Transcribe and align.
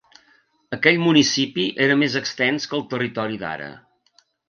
Aquell 0.77 0.97
municipi 1.09 1.67
era 1.89 1.99
més 2.01 2.17
extens 2.23 2.69
que 2.73 2.79
el 2.81 2.85
territori 2.97 3.43
d'ara. 3.47 3.73